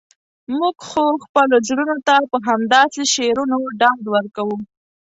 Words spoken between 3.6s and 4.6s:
ډاډ ورکوو.